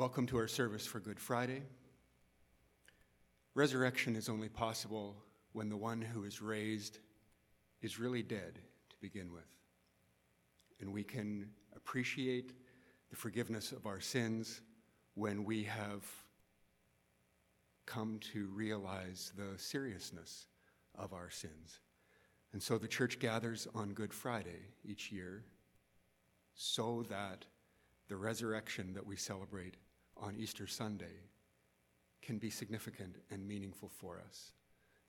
Welcome 0.00 0.24
to 0.28 0.38
our 0.38 0.48
service 0.48 0.86
for 0.86 0.98
Good 0.98 1.20
Friday. 1.20 1.62
Resurrection 3.54 4.16
is 4.16 4.30
only 4.30 4.48
possible 4.48 5.14
when 5.52 5.68
the 5.68 5.76
one 5.76 6.00
who 6.00 6.24
is 6.24 6.40
raised 6.40 7.00
is 7.82 7.98
really 7.98 8.22
dead 8.22 8.60
to 8.88 8.96
begin 9.02 9.30
with. 9.30 9.44
And 10.80 10.90
we 10.90 11.04
can 11.04 11.50
appreciate 11.76 12.54
the 13.10 13.16
forgiveness 13.16 13.72
of 13.72 13.84
our 13.84 14.00
sins 14.00 14.62
when 15.16 15.44
we 15.44 15.64
have 15.64 16.02
come 17.84 18.20
to 18.32 18.46
realize 18.54 19.34
the 19.36 19.58
seriousness 19.58 20.46
of 20.94 21.12
our 21.12 21.28
sins. 21.28 21.80
And 22.54 22.62
so 22.62 22.78
the 22.78 22.88
church 22.88 23.18
gathers 23.18 23.68
on 23.74 23.92
Good 23.92 24.14
Friday 24.14 24.62
each 24.82 25.12
year 25.12 25.44
so 26.54 27.04
that 27.10 27.44
the 28.08 28.16
resurrection 28.16 28.94
that 28.94 29.06
we 29.06 29.16
celebrate 29.16 29.76
on 30.20 30.36
Easter 30.36 30.66
Sunday 30.66 31.24
can 32.22 32.38
be 32.38 32.50
significant 32.50 33.16
and 33.30 33.46
meaningful 33.46 33.88
for 33.88 34.20
us. 34.28 34.52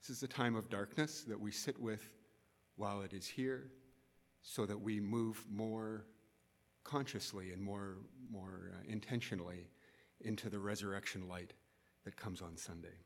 This 0.00 0.16
is 0.16 0.22
a 0.22 0.28
time 0.28 0.56
of 0.56 0.70
darkness 0.70 1.24
that 1.28 1.38
we 1.38 1.50
sit 1.50 1.78
with 1.80 2.10
while 2.76 3.02
it 3.02 3.12
is 3.12 3.26
here 3.26 3.70
so 4.42 4.66
that 4.66 4.80
we 4.80 4.98
move 4.98 5.44
more 5.50 6.04
consciously 6.84 7.52
and 7.52 7.62
more, 7.62 7.98
more 8.30 8.72
uh, 8.74 8.82
intentionally 8.88 9.68
into 10.22 10.50
the 10.50 10.58
resurrection 10.58 11.28
light 11.28 11.52
that 12.04 12.16
comes 12.16 12.42
on 12.42 12.56
Sunday. 12.56 12.96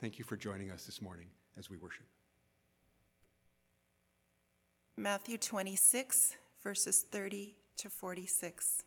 Thank 0.00 0.18
you 0.18 0.24
for 0.24 0.36
joining 0.36 0.70
us 0.70 0.86
this 0.86 1.02
morning 1.02 1.26
as 1.58 1.68
we 1.68 1.76
worship. 1.76 2.06
Matthew 4.96 5.36
26, 5.36 6.36
verses 6.62 7.04
30 7.10 7.56
to 7.78 7.90
46. 7.90 8.84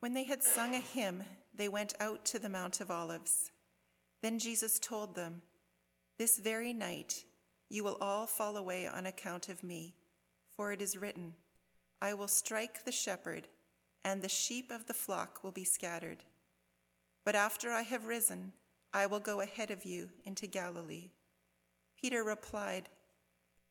When 0.00 0.14
they 0.14 0.24
had 0.24 0.42
sung 0.42 0.74
a 0.74 0.78
hymn, 0.78 1.24
they 1.54 1.68
went 1.68 1.94
out 1.98 2.24
to 2.26 2.38
the 2.38 2.48
Mount 2.48 2.80
of 2.80 2.90
Olives. 2.90 3.50
Then 4.22 4.38
Jesus 4.38 4.78
told 4.78 5.14
them, 5.14 5.42
This 6.18 6.38
very 6.38 6.72
night 6.72 7.24
you 7.68 7.82
will 7.82 7.98
all 8.00 8.26
fall 8.26 8.56
away 8.56 8.86
on 8.86 9.06
account 9.06 9.48
of 9.48 9.64
me, 9.64 9.94
for 10.56 10.72
it 10.72 10.80
is 10.80 10.96
written, 10.96 11.34
I 12.00 12.14
will 12.14 12.28
strike 12.28 12.84
the 12.84 12.92
shepherd, 12.92 13.48
and 14.04 14.22
the 14.22 14.28
sheep 14.28 14.70
of 14.70 14.86
the 14.86 14.94
flock 14.94 15.42
will 15.42 15.50
be 15.50 15.64
scattered. 15.64 16.24
But 17.24 17.34
after 17.34 17.72
I 17.72 17.82
have 17.82 18.06
risen, 18.06 18.52
I 18.94 19.06
will 19.06 19.20
go 19.20 19.40
ahead 19.40 19.70
of 19.70 19.84
you 19.84 20.08
into 20.24 20.46
Galilee. 20.46 21.10
Peter 22.00 22.22
replied, 22.22 22.88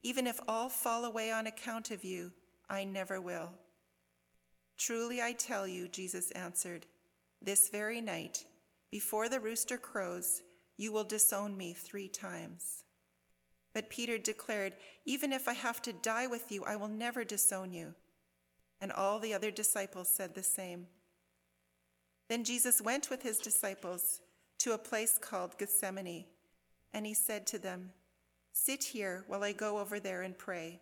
Even 0.03 0.27
if 0.27 0.39
all 0.47 0.69
fall 0.69 1.05
away 1.05 1.31
on 1.31 1.47
account 1.47 1.89
of 1.89 2.03
you, 2.03 2.33
I 2.69 2.83
never 2.83 3.21
will. 3.21 3.51
Truly 4.77 5.21
I 5.21 5.33
tell 5.33 5.67
you, 5.67 5.87
Jesus 5.87 6.31
answered, 6.31 6.85
this 7.41 7.69
very 7.69 8.01
night, 8.01 8.45
before 8.91 9.29
the 9.29 9.39
rooster 9.39 9.77
crows, 9.77 10.41
you 10.77 10.91
will 10.91 11.03
disown 11.03 11.57
me 11.57 11.73
three 11.73 12.07
times. 12.07 12.83
But 13.73 13.89
Peter 13.89 14.17
declared, 14.17 14.73
Even 15.05 15.31
if 15.31 15.47
I 15.47 15.53
have 15.53 15.81
to 15.83 15.93
die 15.93 16.27
with 16.27 16.51
you, 16.51 16.63
I 16.63 16.75
will 16.75 16.87
never 16.87 17.23
disown 17.23 17.73
you. 17.73 17.93
And 18.81 18.91
all 18.91 19.19
the 19.19 19.33
other 19.33 19.51
disciples 19.51 20.09
said 20.09 20.33
the 20.33 20.43
same. 20.43 20.87
Then 22.27 22.43
Jesus 22.43 22.81
went 22.81 23.09
with 23.09 23.23
his 23.23 23.37
disciples 23.37 24.21
to 24.59 24.73
a 24.73 24.77
place 24.77 25.17
called 25.19 25.57
Gethsemane, 25.57 26.25
and 26.93 27.05
he 27.05 27.13
said 27.13 27.45
to 27.47 27.59
them, 27.59 27.91
Sit 28.51 28.83
here 28.83 29.23
while 29.27 29.43
I 29.43 29.51
go 29.51 29.77
over 29.77 29.99
there 29.99 30.23
and 30.23 30.37
pray. 30.37 30.81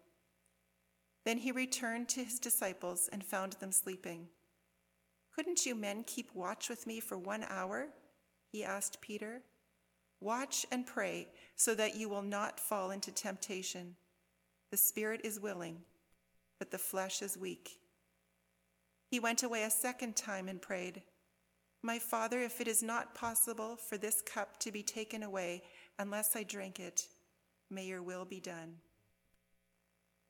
Then 1.25 1.37
he 1.37 1.51
returned 1.51 2.09
to 2.09 2.23
his 2.23 2.39
disciples 2.39 3.09
and 3.11 3.23
found 3.23 3.53
them 3.53 3.71
sleeping. 3.71 4.27
Couldn't 5.35 5.65
you 5.65 5.75
men 5.75 6.03
keep 6.05 6.33
watch 6.33 6.69
with 6.69 6.87
me 6.87 6.99
for 6.99 7.17
one 7.17 7.45
hour? 7.49 7.89
He 8.51 8.63
asked 8.63 9.01
Peter. 9.01 9.43
Watch 10.19 10.65
and 10.71 10.85
pray 10.85 11.29
so 11.55 11.73
that 11.75 11.95
you 11.95 12.09
will 12.09 12.21
not 12.21 12.59
fall 12.59 12.91
into 12.91 13.11
temptation. 13.11 13.95
The 14.71 14.77
spirit 14.77 15.21
is 15.23 15.39
willing, 15.39 15.81
but 16.59 16.71
the 16.71 16.77
flesh 16.77 17.21
is 17.21 17.37
weak. 17.37 17.79
He 19.09 19.19
went 19.19 19.43
away 19.43 19.63
a 19.63 19.69
second 19.69 20.15
time 20.15 20.47
and 20.47 20.61
prayed, 20.61 21.01
My 21.81 21.99
Father, 21.99 22.39
if 22.39 22.61
it 22.61 22.67
is 22.67 22.83
not 22.83 23.15
possible 23.15 23.75
for 23.75 23.97
this 23.97 24.21
cup 24.21 24.57
to 24.59 24.71
be 24.71 24.83
taken 24.83 25.23
away 25.23 25.63
unless 25.99 26.35
I 26.35 26.43
drink 26.43 26.79
it, 26.79 27.07
may 27.69 27.85
your 27.85 28.03
will 28.03 28.25
be 28.25 28.39
done. 28.39 28.75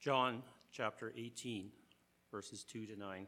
John 0.00 0.42
chapter 0.72 1.12
18, 1.16 1.70
verses 2.30 2.64
2 2.64 2.86
to 2.86 2.96
9. 2.96 3.26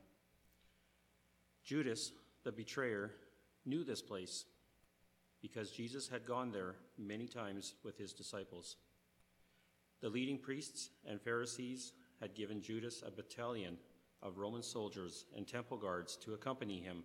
Judas, 1.65 2.13
the 2.45 2.53
betrayer, 2.53 3.13
knew 3.65 3.85
this 3.85 4.03
place 4.03 4.45
because 5.41 5.71
Jesus 5.71 6.09
had 6.09 6.27
gone 6.27 6.51
there 6.51 6.75
many 6.99 7.27
times 7.27 7.75
with 7.85 7.97
his 7.99 8.13
disciples. 8.13 8.77
The 10.01 10.09
leading 10.09 10.39
priests 10.39 10.91
and 11.09 11.21
Pharisees 11.21 11.93
had 12.21 12.35
given 12.35 12.63
Judas 12.63 13.03
a 13.07 13.11
battalion 13.11 13.77
of 14.23 14.39
Roman 14.39 14.63
soldiers 14.63 15.25
and 15.37 15.47
temple 15.47 15.77
guards 15.77 16.17
to 16.19 16.35
accompany 16.35 16.81
him. 16.81 17.05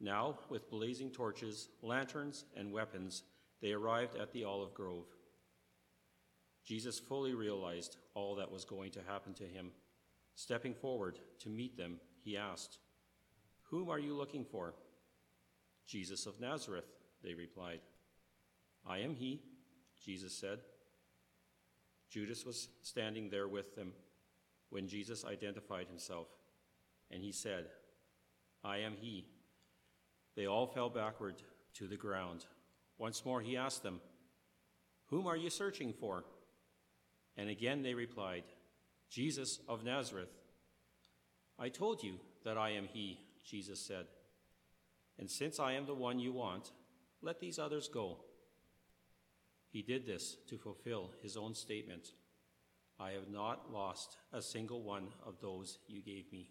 Now, 0.00 0.38
with 0.48 0.70
blazing 0.70 1.10
torches, 1.10 1.68
lanterns, 1.82 2.44
and 2.56 2.72
weapons, 2.72 3.22
they 3.60 3.72
arrived 3.72 4.16
at 4.16 4.32
the 4.32 4.44
olive 4.44 4.74
grove. 4.74 5.15
Jesus 6.66 6.98
fully 6.98 7.32
realized 7.32 7.96
all 8.14 8.34
that 8.34 8.50
was 8.50 8.64
going 8.64 8.90
to 8.90 9.00
happen 9.06 9.32
to 9.34 9.44
him. 9.44 9.70
Stepping 10.34 10.74
forward 10.74 11.18
to 11.38 11.48
meet 11.48 11.76
them, 11.76 12.00
he 12.22 12.36
asked, 12.36 12.78
Whom 13.70 13.88
are 13.88 14.00
you 14.00 14.14
looking 14.14 14.44
for? 14.44 14.74
Jesus 15.86 16.26
of 16.26 16.40
Nazareth, 16.40 16.88
they 17.22 17.34
replied. 17.34 17.78
I 18.84 18.98
am 18.98 19.14
he, 19.14 19.40
Jesus 20.04 20.36
said. 20.36 20.58
Judas 22.10 22.44
was 22.44 22.68
standing 22.82 23.30
there 23.30 23.46
with 23.46 23.76
them 23.76 23.92
when 24.70 24.88
Jesus 24.88 25.24
identified 25.24 25.86
himself, 25.86 26.26
and 27.12 27.22
he 27.22 27.30
said, 27.30 27.66
I 28.64 28.78
am 28.78 28.94
he. 29.00 29.26
They 30.34 30.46
all 30.46 30.66
fell 30.66 30.90
backward 30.90 31.36
to 31.74 31.86
the 31.86 31.96
ground. 31.96 32.44
Once 32.98 33.24
more 33.24 33.40
he 33.40 33.56
asked 33.56 33.84
them, 33.84 34.00
Whom 35.06 35.28
are 35.28 35.36
you 35.36 35.50
searching 35.50 35.92
for? 35.92 36.24
And 37.36 37.48
again 37.48 37.82
they 37.82 37.94
replied, 37.94 38.44
Jesus 39.10 39.60
of 39.68 39.84
Nazareth. 39.84 40.32
I 41.58 41.68
told 41.68 42.02
you 42.02 42.14
that 42.44 42.58
I 42.58 42.70
am 42.70 42.86
he, 42.92 43.20
Jesus 43.44 43.80
said. 43.80 44.06
And 45.18 45.30
since 45.30 45.58
I 45.58 45.72
am 45.72 45.86
the 45.86 45.94
one 45.94 46.18
you 46.18 46.32
want, 46.32 46.72
let 47.22 47.40
these 47.40 47.58
others 47.58 47.88
go. 47.88 48.18
He 49.70 49.82
did 49.82 50.06
this 50.06 50.36
to 50.48 50.58
fulfill 50.58 51.10
his 51.22 51.36
own 51.36 51.54
statement 51.54 52.12
I 52.98 53.10
have 53.10 53.28
not 53.28 53.70
lost 53.70 54.16
a 54.32 54.40
single 54.40 54.82
one 54.82 55.08
of 55.26 55.40
those 55.42 55.78
you 55.86 56.00
gave 56.00 56.32
me. 56.32 56.48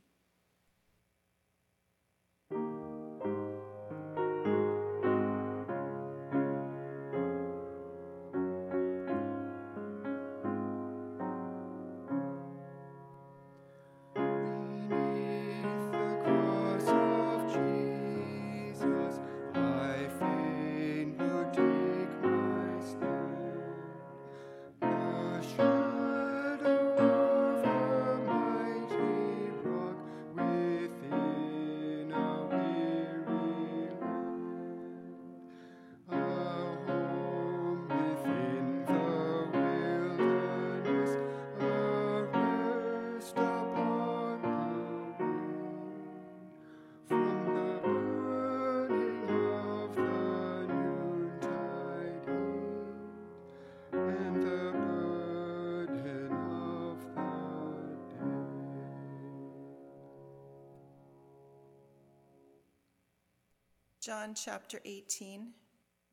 John 64.05 64.35
chapter 64.35 64.79
18, 64.85 65.47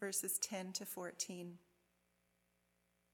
verses 0.01 0.39
10 0.39 0.73
to 0.73 0.87
14. 0.87 1.59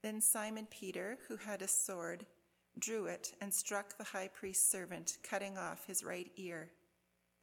Then 0.01 0.21
Simon 0.21 0.69
Peter, 0.71 1.17
who 1.27 1.35
had 1.35 1.61
a 1.61 1.67
sword, 1.67 2.25
drew 2.79 3.07
it 3.07 3.33
and 3.41 3.53
struck 3.53 3.97
the 3.97 4.05
high 4.05 4.29
priest's 4.29 4.71
servant, 4.71 5.17
cutting 5.21 5.57
off 5.57 5.85
his 5.85 6.01
right 6.01 6.31
ear. 6.37 6.69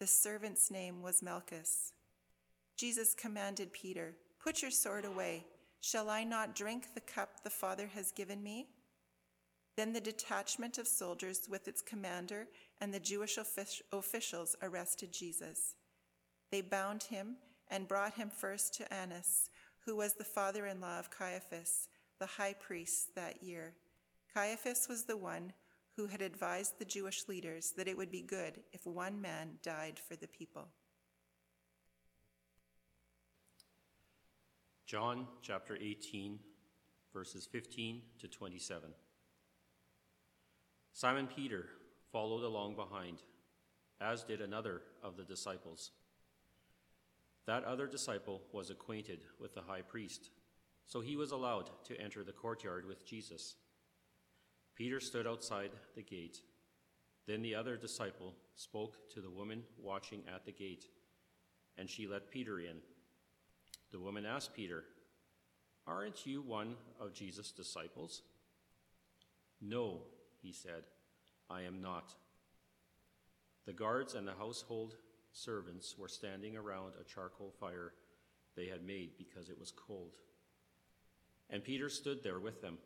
The 0.01 0.07
servant's 0.07 0.71
name 0.71 1.03
was 1.03 1.23
Malchus. 1.23 1.93
Jesus 2.75 3.13
commanded 3.13 3.71
Peter, 3.71 4.15
Put 4.43 4.63
your 4.63 4.71
sword 4.71 5.05
away. 5.05 5.45
Shall 5.83 6.09
I 6.09 6.25
not 6.25 6.57
drink 6.57 6.95
the 6.95 7.03
cup 7.03 7.45
the 7.45 7.51
Father 7.51 7.91
has 7.95 8.13
given 8.13 8.43
me? 8.43 8.69
Then 9.77 9.93
the 9.93 10.01
detachment 10.01 10.79
of 10.79 10.89
soldiers 10.89 11.49
with 11.51 11.69
its 11.69 11.83
commander 11.83 12.49
and 12.81 12.95
the 12.95 12.99
Jewish 12.99 13.39
officials 13.93 14.57
arrested 14.63 15.13
Jesus. 15.13 15.75
They 16.51 16.61
bound 16.61 17.05
him 17.05 17.37
and 17.69 17.89
brought 17.89 18.15
him 18.15 18.31
first 18.31 18.75
to 18.75 18.93
Annas, 18.93 19.51
who 19.85 19.97
was 19.97 20.15
the 20.15 20.25
father 20.25 20.67
in 20.67 20.81
law 20.81 20.99
of 20.99 21.11
Caiaphas, 21.11 21.89
the 22.19 22.27
high 22.27 22.55
priest 22.55 23.15
that 23.15 23.43
year. 23.43 23.75
Caiaphas 24.33 24.87
was 24.89 25.05
the 25.05 25.17
one 25.17 25.53
who 25.97 26.07
had 26.07 26.21
advised 26.21 26.79
the 26.79 26.85
Jewish 26.85 27.27
leaders 27.27 27.73
that 27.77 27.89
it 27.89 27.97
would 27.97 28.11
be 28.11 28.23
good 28.23 28.61
if 28.73 28.87
one 28.87 29.21
man 29.21 29.59
died 29.63 29.99
for 29.99 30.15
the 30.15 30.29
people. 30.29 30.69
John 34.87 35.27
chapter 35.43 35.77
18, 35.81 36.39
verses 37.13 37.47
15 37.51 38.03
to 38.21 38.29
27. 38.29 38.91
Simon 40.93 41.27
Peter 41.27 41.67
followed 42.13 42.45
along 42.45 42.77
behind, 42.77 43.23
as 44.01 44.23
did 44.23 44.41
another 44.41 44.83
of 45.03 45.17
the 45.17 45.25
disciples. 45.25 45.91
That 47.47 47.65
other 47.65 47.87
disciple 47.87 48.43
was 48.53 48.71
acquainted 48.71 49.21
with 49.41 49.55
the 49.55 49.63
high 49.63 49.83
priest, 49.83 50.31
so 50.85 51.01
he 51.01 51.17
was 51.17 51.31
allowed 51.31 51.71
to 51.85 52.01
enter 52.01 52.25
the 52.25 52.33
courtyard 52.33 52.87
with 52.87 53.07
Jesus. 53.07 53.55
Peter 54.75 55.01
stood 55.01 55.27
outside 55.27 55.71
the 55.95 56.03
gate. 56.03 56.39
Then 57.27 57.43
the 57.43 57.55
other 57.55 57.77
disciple 57.77 58.35
spoke 58.57 59.11
to 59.15 59.21
the 59.21 59.31
woman 59.31 59.63
watching 59.79 60.23
at 60.33 60.45
the 60.45 60.53
gate, 60.53 60.85
and 61.79 61.89
she 61.89 62.07
let 62.07 62.31
Peter 62.31 62.59
in. 62.59 62.79
The 63.93 64.01
woman 64.01 64.27
asked 64.27 64.55
Peter, 64.55 64.85
Aren't 65.87 66.27
you 66.27 66.43
one 66.43 66.75
of 67.01 67.15
Jesus' 67.15 67.53
disciples? 67.53 68.23
No, 69.61 70.03
he 70.43 70.53
said, 70.53 70.83
I 71.49 71.63
am 71.63 71.81
not. 71.81 72.15
The 73.67 73.73
guards 73.73 74.15
and 74.15 74.27
the 74.27 74.35
household 74.35 74.97
servants 75.37 75.97
were 75.99 76.09
standing 76.09 76.57
around 76.57 76.93
a 76.99 77.05
charcoal 77.05 77.53
fire 77.61 77.93
they 78.57 78.67
had 78.67 78.87
made 78.87 79.11
because 79.19 79.51
it 79.51 79.59
was 79.59 79.71
cold. 79.71 80.13
And 81.51 81.63
Peter 81.63 81.89
stood 81.89 82.23
there 82.23 82.41
with 82.41 82.63
them, 82.63 82.79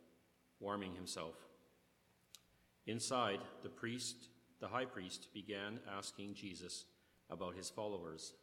warming 0.59 0.95
himself. 0.95 1.37
Inside, 2.87 3.39
the 3.63 3.69
priest, 3.69 4.17
the 4.61 4.67
high 4.67 4.85
priest, 4.85 5.29
began 5.33 5.79
asking 5.97 6.35
Jesus 6.35 6.87
about 7.31 7.55
his 7.55 7.71
followers 7.71 8.35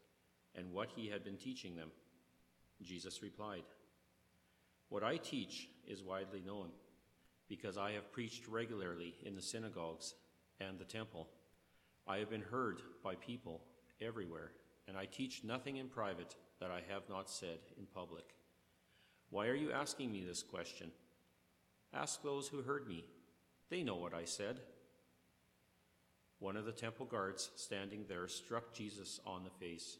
and 0.55 0.71
what 0.71 0.89
he 0.95 1.09
had 1.09 1.23
been 1.23 1.37
teaching 1.37 1.75
them. 1.75 1.91
Jesus 2.81 3.21
replied, 3.21 3.63
What 4.89 5.03
I 5.03 5.17
teach 5.17 5.67
is 5.85 6.01
widely 6.01 6.41
known, 6.45 6.69
because 7.49 7.77
I 7.77 7.91
have 7.91 8.11
preached 8.13 8.47
regularly 8.47 9.15
in 9.25 9.35
the 9.35 9.41
synagogues 9.41 10.13
and 10.61 10.79
the 10.79 10.85
temple. 10.85 11.27
I 12.07 12.17
have 12.19 12.29
been 12.29 12.41
heard 12.41 12.81
by 13.03 13.15
people 13.15 13.61
everywhere, 14.01 14.51
and 14.87 14.97
I 14.97 15.05
teach 15.05 15.43
nothing 15.43 15.77
in 15.77 15.87
private 15.87 16.35
that 16.59 16.71
I 16.71 16.81
have 16.91 17.03
not 17.09 17.29
said 17.29 17.59
in 17.77 17.85
public. 17.85 18.35
Why 19.29 19.47
are 19.47 19.55
you 19.55 19.71
asking 19.71 20.11
me 20.11 20.23
this 20.23 20.43
question? 20.43 20.91
Ask 21.93 22.21
those 22.21 22.47
who 22.47 22.61
heard 22.61 22.87
me. 22.87 23.05
They 23.69 23.83
know 23.83 23.95
what 23.95 24.13
I 24.13 24.25
said. 24.25 24.59
One 26.39 26.55
of 26.55 26.65
the 26.65 26.71
temple 26.71 27.05
guards 27.05 27.49
standing 27.55 28.05
there 28.07 28.27
struck 28.27 28.73
Jesus 28.73 29.19
on 29.25 29.43
the 29.43 29.65
face. 29.65 29.97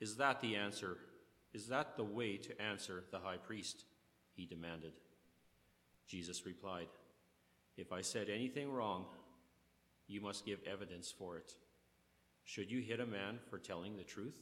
Is 0.00 0.16
that 0.16 0.40
the 0.40 0.56
answer? 0.56 0.96
Is 1.52 1.66
that 1.68 1.96
the 1.96 2.04
way 2.04 2.36
to 2.38 2.62
answer 2.62 3.04
the 3.10 3.18
high 3.18 3.36
priest? 3.36 3.84
He 4.34 4.46
demanded. 4.46 4.92
Jesus 6.08 6.46
replied, 6.46 6.88
If 7.76 7.92
I 7.92 8.00
said 8.00 8.28
anything 8.28 8.72
wrong, 8.72 9.04
you 10.06 10.20
must 10.20 10.46
give 10.46 10.58
evidence 10.66 11.12
for 11.16 11.36
it. 11.36 11.54
Should 12.44 12.70
you 12.70 12.80
hit 12.80 13.00
a 13.00 13.06
man 13.06 13.38
for 13.48 13.58
telling 13.58 13.96
the 13.96 14.02
truth? 14.02 14.36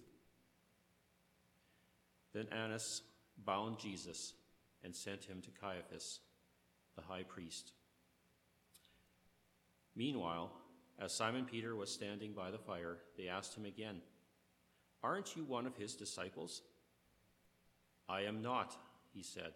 Then 2.32 2.46
Annas 2.52 3.02
bound 3.44 3.78
Jesus 3.78 4.34
and 4.82 4.94
sent 4.94 5.24
him 5.24 5.40
to 5.42 5.50
Caiaphas, 5.50 6.20
the 6.96 7.02
high 7.02 7.22
priest. 7.22 7.72
Meanwhile, 9.96 10.52
as 10.98 11.12
Simon 11.12 11.44
Peter 11.44 11.76
was 11.76 11.90
standing 11.90 12.32
by 12.32 12.50
the 12.50 12.58
fire, 12.58 12.98
they 13.16 13.28
asked 13.28 13.56
him 13.56 13.64
again, 13.64 14.00
Aren't 15.02 15.36
you 15.36 15.44
one 15.44 15.66
of 15.66 15.76
his 15.76 15.94
disciples? 15.94 16.62
I 18.08 18.22
am 18.22 18.42
not, 18.42 18.76
he 19.12 19.22
said. 19.22 19.52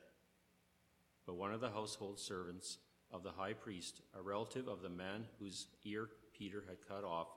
But 1.27 1.37
one 1.37 1.53
of 1.53 1.61
the 1.61 1.71
household 1.71 2.19
servants 2.19 2.79
of 3.11 3.23
the 3.23 3.31
high 3.31 3.53
priest, 3.53 4.03
a 4.19 4.23
relative 4.23 4.69
of 4.69 4.83
the 4.83 4.89
man 4.89 5.25
whose 5.39 5.67
ear 5.85 6.09
Peter 6.37 6.65
had 6.69 6.87
cut 6.89 7.05
off, 7.05 7.29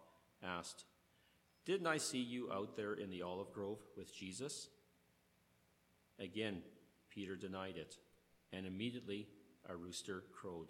asked, 0.43 0.85
didn't 1.65 1.87
I 1.87 1.97
see 1.97 2.19
you 2.19 2.51
out 2.51 2.75
there 2.77 2.93
in 2.93 3.09
the 3.09 3.23
olive 3.23 3.51
grove 3.51 3.79
with 3.97 4.15
Jesus? 4.15 4.69
Again, 6.19 6.61
Peter 7.09 7.35
denied 7.35 7.77
it, 7.77 7.95
and 8.53 8.65
immediately 8.65 9.27
a 9.67 9.75
rooster 9.75 10.23
crowed. 10.31 10.67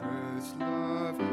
truth's 0.00 0.54
love. 0.58 1.29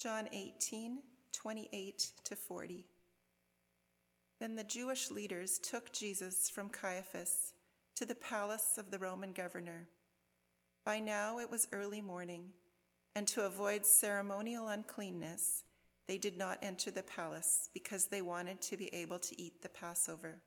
John 0.00 0.30
18, 0.32 1.00
28 1.34 2.12
to 2.24 2.34
40. 2.34 2.86
Then 4.40 4.56
the 4.56 4.64
Jewish 4.64 5.10
leaders 5.10 5.58
took 5.58 5.92
Jesus 5.92 6.48
from 6.48 6.70
Caiaphas 6.70 7.52
to 7.96 8.06
the 8.06 8.14
palace 8.14 8.78
of 8.78 8.90
the 8.90 8.98
Roman 8.98 9.34
governor. 9.34 9.88
By 10.86 11.00
now 11.00 11.38
it 11.38 11.50
was 11.50 11.68
early 11.70 12.00
morning, 12.00 12.46
and 13.14 13.26
to 13.28 13.44
avoid 13.44 13.84
ceremonial 13.84 14.68
uncleanness, 14.68 15.64
they 16.08 16.16
did 16.16 16.38
not 16.38 16.56
enter 16.62 16.90
the 16.90 17.02
palace 17.02 17.68
because 17.74 18.06
they 18.06 18.22
wanted 18.22 18.62
to 18.62 18.78
be 18.78 18.88
able 18.94 19.18
to 19.18 19.38
eat 19.38 19.60
the 19.60 19.68
Passover. 19.68 20.40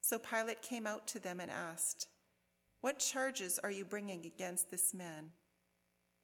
So 0.00 0.18
Pilate 0.18 0.62
came 0.62 0.86
out 0.86 1.06
to 1.08 1.18
them 1.18 1.40
and 1.40 1.50
asked, 1.50 2.08
What 2.80 3.00
charges 3.00 3.58
are 3.62 3.70
you 3.70 3.84
bringing 3.84 4.24
against 4.24 4.70
this 4.70 4.94
man? 4.94 5.32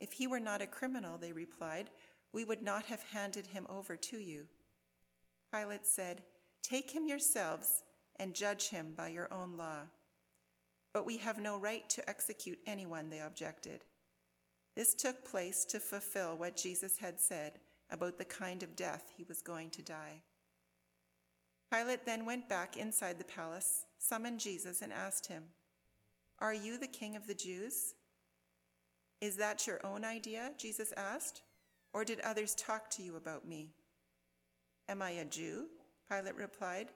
If 0.01 0.15
he 0.15 0.27
were 0.27 0.41
not 0.41 0.63
a 0.63 0.67
criminal, 0.67 1.19
they 1.19 1.31
replied, 1.31 1.91
we 2.33 2.45
would 2.45 2.63
not 2.63 2.85
have 2.87 3.03
handed 3.13 3.49
him 3.49 3.67
over 3.69 3.97
to 3.97 4.19
you. 4.19 4.47
Pilate 5.53 5.87
said, 5.87 6.23
Take 6.63 6.91
him 6.91 7.07
yourselves 7.07 7.83
and 8.17 8.35
judge 8.35 8.69
him 8.69 8.95
by 8.97 9.09
your 9.09 9.33
own 9.33 9.57
law. 9.57 9.81
But 10.95 11.07
we 11.07 11.19
have 11.19 11.39
no 11.39 11.59
right 11.59 11.89
to 11.91 12.09
execute 12.09 12.59
anyone, 12.67 13.11
they 13.11 13.21
objected. 13.21 13.85
This 14.77 14.95
took 14.95 15.25
place 15.25 15.65
to 15.67 15.81
fulfill 15.81 16.37
what 16.37 16.57
Jesus 16.57 16.99
had 16.99 17.21
said 17.21 17.61
about 17.91 18.17
the 18.17 18.25
kind 18.25 18.63
of 18.63 18.77
death 18.77 19.13
he 19.17 19.25
was 19.25 19.43
going 19.43 19.71
to 19.71 19.83
die. 19.83 20.23
Pilate 21.71 22.05
then 22.07 22.27
went 22.27 22.49
back 22.49 22.77
inside 22.77 23.19
the 23.19 23.25
palace, 23.25 23.85
summoned 23.99 24.41
Jesus, 24.41 24.83
and 24.83 24.93
asked 24.93 25.27
him, 25.27 25.45
Are 26.39 26.55
you 26.55 26.79
the 26.79 26.87
king 26.87 27.17
of 27.17 27.27
the 27.27 27.35
Jews? 27.35 27.95
Is 29.21 29.37
that 29.37 29.67
your 29.67 29.85
own 29.85 30.05
idea? 30.05 30.53
Jesus 30.59 30.93
asked, 30.97 31.43
or 31.93 32.05
did 32.05 32.21
others 32.21 32.55
talk 32.55 32.89
to 32.91 33.03
you 33.03 33.17
about 33.17 33.47
me? 33.47 33.71
Am 34.89 35.03
I 35.03 35.11
a 35.11 35.25
Jew? 35.25 35.67
Pilate 36.09 36.37
replied. 36.37 36.89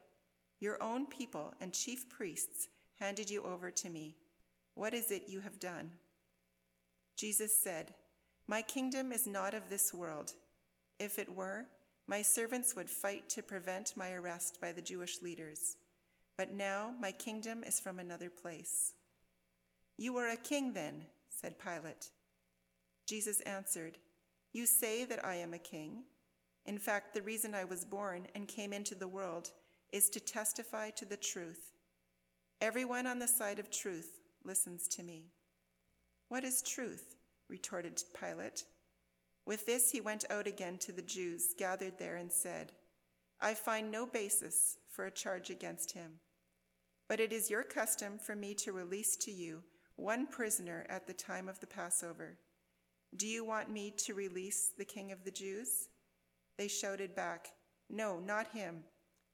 Your 0.60 0.82
own 0.82 1.06
people 1.06 1.54
and 1.60 1.72
chief 1.72 2.08
priests 2.08 2.68
handed 2.98 3.30
you 3.30 3.42
over 3.42 3.70
to 3.70 3.90
me. 3.90 4.16
What 4.74 4.94
is 4.94 5.10
it 5.10 5.28
you 5.28 5.40
have 5.40 5.60
done? 5.60 5.90
Jesus 7.16 7.56
said, 7.56 7.94
My 8.46 8.62
kingdom 8.62 9.12
is 9.12 9.26
not 9.26 9.54
of 9.54 9.68
this 9.68 9.92
world. 9.92 10.32
If 10.98 11.18
it 11.18 11.34
were, 11.34 11.66
my 12.06 12.22
servants 12.22 12.74
would 12.76 12.88
fight 12.88 13.28
to 13.30 13.42
prevent 13.42 13.96
my 13.96 14.12
arrest 14.12 14.58
by 14.60 14.72
the 14.72 14.82
Jewish 14.82 15.22
leaders. 15.22 15.76
But 16.36 16.52
now 16.52 16.92
my 17.00 17.12
kingdom 17.12 17.64
is 17.64 17.80
from 17.80 17.98
another 17.98 18.30
place. 18.30 18.92
You 19.98 20.16
are 20.18 20.28
a 20.28 20.36
king, 20.36 20.74
then, 20.74 21.06
said 21.30 21.58
Pilate. 21.58 22.10
Jesus 23.06 23.40
answered, 23.40 23.98
You 24.56 24.64
say 24.64 25.04
that 25.04 25.22
I 25.22 25.34
am 25.34 25.52
a 25.52 25.58
king. 25.58 26.04
In 26.64 26.78
fact, 26.78 27.12
the 27.12 27.20
reason 27.20 27.54
I 27.54 27.64
was 27.64 27.84
born 27.84 28.26
and 28.34 28.48
came 28.48 28.72
into 28.72 28.94
the 28.94 29.06
world 29.06 29.50
is 29.92 30.08
to 30.08 30.18
testify 30.18 30.88
to 30.92 31.04
the 31.04 31.18
truth. 31.18 31.72
Everyone 32.62 33.06
on 33.06 33.18
the 33.18 33.28
side 33.28 33.58
of 33.58 33.70
truth 33.70 34.18
listens 34.46 34.88
to 34.88 35.02
me. 35.02 35.26
What 36.30 36.42
is 36.42 36.62
truth? 36.62 37.16
retorted 37.50 38.02
Pilate. 38.18 38.64
With 39.44 39.66
this, 39.66 39.90
he 39.90 40.00
went 40.00 40.24
out 40.30 40.46
again 40.46 40.78
to 40.78 40.92
the 40.92 41.02
Jews 41.02 41.52
gathered 41.58 41.98
there 41.98 42.16
and 42.16 42.32
said, 42.32 42.72
I 43.38 43.52
find 43.52 43.90
no 43.90 44.06
basis 44.06 44.78
for 44.88 45.04
a 45.04 45.10
charge 45.10 45.50
against 45.50 45.92
him. 45.92 46.12
But 47.10 47.20
it 47.20 47.30
is 47.30 47.50
your 47.50 47.62
custom 47.62 48.18
for 48.18 48.34
me 48.34 48.54
to 48.54 48.72
release 48.72 49.16
to 49.16 49.30
you 49.30 49.64
one 49.96 50.26
prisoner 50.26 50.86
at 50.88 51.06
the 51.06 51.12
time 51.12 51.46
of 51.46 51.60
the 51.60 51.66
Passover. 51.66 52.38
Do 53.16 53.26
you 53.26 53.44
want 53.44 53.70
me 53.70 53.94
to 53.98 54.14
release 54.14 54.72
the 54.76 54.84
king 54.84 55.12
of 55.12 55.24
the 55.24 55.30
Jews? 55.30 55.88
They 56.58 56.68
shouted 56.68 57.14
back, 57.14 57.48
No, 57.88 58.18
not 58.18 58.48
him. 58.48 58.84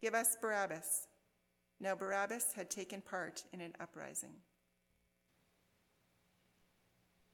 Give 0.01 0.15
us 0.15 0.37
Barabbas. 0.41 1.09
Now 1.81 1.95
Barabbas 1.95 2.53
had 2.55 2.71
taken 2.71 3.01
part 3.01 3.43
in 3.53 3.61
an 3.61 3.73
uprising. 3.81 4.35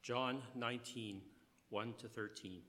John 0.02 0.40
19, 0.54 1.20
1 1.68 1.94
to 1.98 2.08
13. 2.08 2.62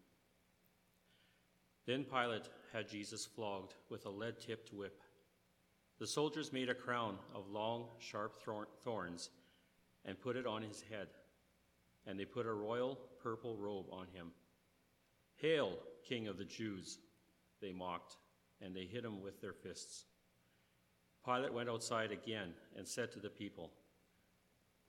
Then 1.86 2.03
Pilate 2.03 2.50
had 2.74 2.89
Jesus 2.89 3.25
flogged 3.25 3.75
with 3.89 4.05
a 4.05 4.09
lead 4.09 4.39
tipped 4.39 4.74
whip. 4.74 5.00
The 6.00 6.07
soldiers 6.07 6.51
made 6.51 6.69
a 6.69 6.75
crown 6.75 7.17
of 7.33 7.50
long, 7.50 7.88
sharp 8.00 8.41
thorns 8.83 9.29
and 10.05 10.19
put 10.19 10.36
it 10.36 10.45
on 10.45 10.62
his 10.62 10.83
head, 10.89 11.07
and 12.06 12.20
they 12.20 12.25
put 12.25 12.46
a 12.46 12.53
royal 12.53 13.00
purple 13.22 13.58
robe 13.58 13.88
on 13.91 14.08
him. 14.13 14.32
Hail, 15.36 15.77
King 16.08 16.27
of 16.27 16.38
the 16.38 16.46
Jews! 16.46 17.00
They 17.62 17.74
mocked, 17.74 18.18
and 18.62 18.75
they 18.75 18.86
hit 18.86 19.03
him 19.03 19.22
with 19.22 19.41
their 19.41 19.53
fists. 19.53 20.06
Pilate 21.25 21.53
went 21.53 21.70
outside 21.70 22.12
again 22.12 22.53
and 22.77 22.88
said 22.88 23.12
to 23.12 23.20
the 23.20 23.29
people, 23.29 23.72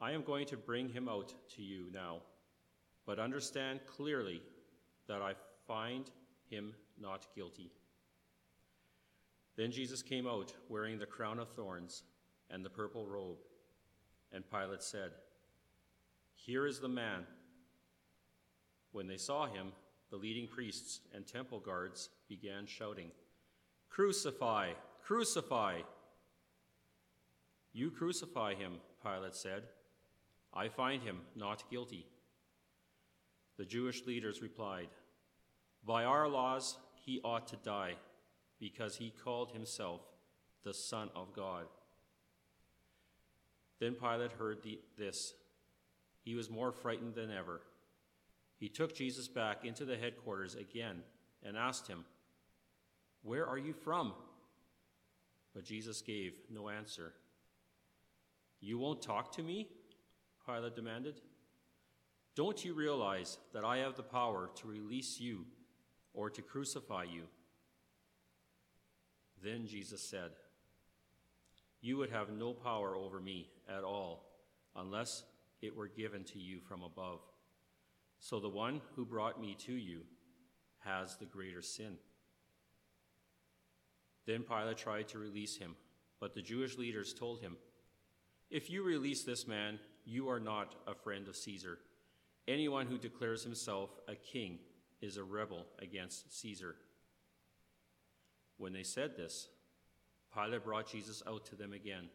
I 0.00 0.12
am 0.12 0.22
going 0.22 0.46
to 0.46 0.56
bring 0.56 0.88
him 0.88 1.08
out 1.08 1.34
to 1.56 1.62
you 1.62 1.86
now 1.92 2.22
but 3.06 3.18
understand 3.18 3.80
clearly 3.86 4.40
that 5.08 5.20
I 5.20 5.32
find 5.66 6.08
him 6.48 6.74
not 6.96 7.26
guilty. 7.34 7.72
Then 9.56 9.72
Jesus 9.72 10.00
came 10.00 10.28
out 10.28 10.52
wearing 10.68 10.98
the 10.98 11.06
crown 11.06 11.38
of 11.38 11.48
thorns 11.48 12.04
and 12.50 12.64
the 12.64 12.70
purple 12.70 13.06
robe. 13.06 13.38
And 14.32 14.48
Pilate 14.48 14.84
said, 14.84 15.10
Here 16.46 16.66
is 16.66 16.80
the 16.80 16.88
man. 16.88 17.26
When 18.92 19.06
they 19.06 19.18
saw 19.18 19.46
him, 19.46 19.72
the 20.10 20.16
leading 20.16 20.48
priests 20.48 21.00
and 21.14 21.26
temple 21.26 21.60
guards 21.60 22.08
began 22.28 22.66
shouting, 22.66 23.10
Crucify! 23.90 24.72
Crucify! 25.04 25.80
You 27.72 27.90
crucify 27.90 28.54
him, 28.54 28.78
Pilate 29.02 29.36
said. 29.36 29.64
I 30.52 30.68
find 30.68 31.02
him 31.02 31.20
not 31.36 31.70
guilty. 31.70 32.06
The 33.58 33.64
Jewish 33.64 34.06
leaders 34.06 34.42
replied, 34.42 34.88
By 35.86 36.04
our 36.04 36.26
laws, 36.26 36.78
he 36.94 37.20
ought 37.22 37.46
to 37.48 37.56
die, 37.56 37.94
because 38.58 38.96
he 38.96 39.12
called 39.22 39.52
himself 39.52 40.00
the 40.64 40.74
Son 40.74 41.10
of 41.14 41.32
God. 41.34 41.66
Then 43.78 43.94
Pilate 43.94 44.32
heard 44.32 44.62
the, 44.62 44.80
this. 44.98 45.34
He 46.22 46.34
was 46.34 46.50
more 46.50 46.72
frightened 46.72 47.14
than 47.14 47.30
ever. 47.30 47.62
He 48.56 48.68
took 48.68 48.94
Jesus 48.94 49.26
back 49.26 49.64
into 49.64 49.84
the 49.84 49.96
headquarters 49.96 50.54
again 50.54 51.02
and 51.42 51.56
asked 51.56 51.88
him, 51.88 52.04
Where 53.22 53.46
are 53.46 53.58
you 53.58 53.72
from? 53.72 54.12
But 55.54 55.64
Jesus 55.64 56.02
gave 56.02 56.34
no 56.50 56.68
answer. 56.68 57.14
You 58.60 58.78
won't 58.78 59.02
talk 59.02 59.32
to 59.36 59.42
me? 59.42 59.68
Pilate 60.46 60.76
demanded. 60.76 61.20
Don't 62.36 62.64
you 62.64 62.74
realize 62.74 63.38
that 63.52 63.64
I 63.64 63.78
have 63.78 63.96
the 63.96 64.02
power 64.02 64.50
to 64.56 64.68
release 64.68 65.18
you 65.18 65.46
or 66.12 66.30
to 66.30 66.42
crucify 66.42 67.04
you? 67.04 67.22
Then 69.42 69.66
Jesus 69.66 70.02
said, 70.02 70.30
You 71.80 71.96
would 71.96 72.10
have 72.10 72.30
no 72.30 72.52
power 72.52 72.94
over 72.94 73.20
me 73.20 73.48
at 73.68 73.84
all 73.84 74.26
unless 74.76 75.24
it 75.62 75.76
were 75.76 75.88
given 75.88 76.24
to 76.24 76.38
you 76.38 76.60
from 76.60 76.82
above. 76.82 77.20
So 78.18 78.40
the 78.40 78.48
one 78.48 78.80
who 78.94 79.04
brought 79.04 79.40
me 79.40 79.56
to 79.66 79.72
you 79.72 80.02
has 80.80 81.16
the 81.16 81.26
greater 81.26 81.62
sin. 81.62 81.96
Then 84.26 84.42
Pilate 84.42 84.76
tried 84.76 85.08
to 85.08 85.18
release 85.18 85.56
him, 85.56 85.76
but 86.20 86.34
the 86.34 86.42
Jewish 86.42 86.76
leaders 86.76 87.14
told 87.14 87.40
him, 87.40 87.56
If 88.50 88.70
you 88.70 88.82
release 88.82 89.24
this 89.24 89.46
man, 89.46 89.78
you 90.04 90.28
are 90.28 90.40
not 90.40 90.74
a 90.86 90.94
friend 90.94 91.28
of 91.28 91.36
Caesar 91.36 91.78
Anyone 92.50 92.86
who 92.86 92.98
declares 92.98 93.44
himself 93.44 93.90
a 94.08 94.16
king 94.16 94.58
is 95.00 95.16
a 95.16 95.22
rebel 95.22 95.66
against 95.78 96.36
Caesar. 96.40 96.74
When 98.56 98.72
they 98.72 98.82
said 98.82 99.16
this, 99.16 99.48
Pilate 100.34 100.64
brought 100.64 100.90
Jesus 100.90 101.22
out 101.28 101.44
to 101.46 101.54
them 101.54 101.72
again. 101.72 102.08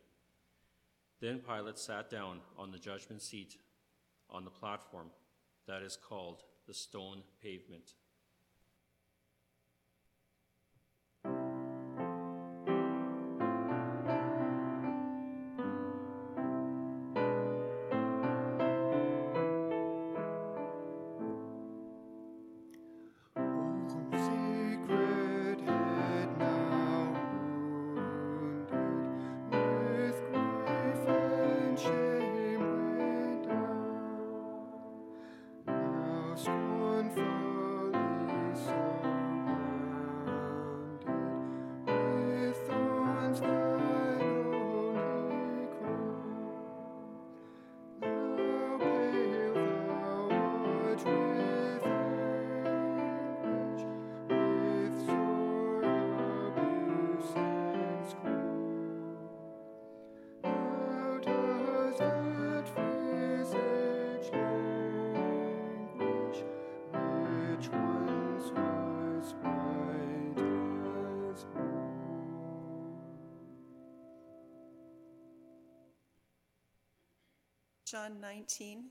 Then 1.22 1.40
Pilate 1.40 1.80
sat 1.80 2.10
down 2.10 2.40
on 2.58 2.72
the 2.72 2.78
judgment 2.78 3.22
seat 3.22 3.58
on 4.30 4.44
the 4.44 4.52
platform 4.52 5.08
that 5.68 5.82
is 5.82 5.98
called 5.98 6.44
the 6.68 6.74
stone 6.74 7.24
pavement. 7.42 7.94
John 77.86 78.20
19, 78.20 78.86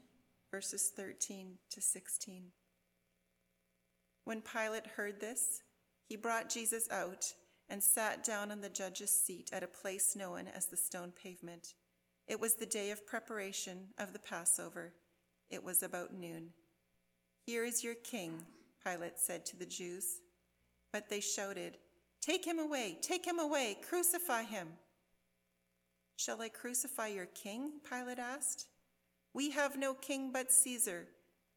verses 0.52 0.92
13 0.94 1.58
to 1.70 1.80
16. 1.80 2.44
When 4.24 4.40
Pilate 4.40 4.86
heard 4.86 5.18
this, 5.18 5.62
he 6.08 6.14
brought 6.14 6.48
Jesus 6.48 6.88
out 6.92 7.24
and 7.68 7.82
sat 7.82 8.22
down 8.22 8.52
on 8.52 8.60
the 8.60 8.68
judge's 8.68 9.10
seat 9.10 9.50
at 9.52 9.64
a 9.64 9.66
place 9.66 10.14
known 10.14 10.44
as 10.54 10.66
the 10.66 10.76
stone 10.76 11.12
pavement. 11.20 11.74
It 12.28 12.38
was 12.38 12.54
the 12.54 12.66
day 12.66 12.92
of 12.92 13.04
preparation 13.04 13.88
of 13.98 14.12
the 14.12 14.20
Passover. 14.20 14.92
It 15.50 15.64
was 15.64 15.82
about 15.82 16.14
noon. 16.14 16.50
Here 17.46 17.64
is 17.64 17.82
your 17.82 17.96
king, 17.96 18.44
Pilate 18.86 19.18
said 19.18 19.44
to 19.46 19.56
the 19.56 19.66
Jews. 19.66 20.20
But 20.92 21.08
they 21.08 21.20
shouted, 21.20 21.78
Take 22.22 22.46
him 22.46 22.60
away, 22.60 22.98
take 23.02 23.26
him 23.26 23.40
away, 23.40 23.76
crucify 23.88 24.44
him. 24.44 24.68
Shall 26.14 26.40
I 26.40 26.48
crucify 26.48 27.08
your 27.08 27.26
king? 27.26 27.72
Pilate 27.90 28.20
asked. 28.20 28.68
We 29.34 29.50
have 29.50 29.76
no 29.76 29.94
king 29.94 30.30
but 30.32 30.52
Caesar, 30.52 31.08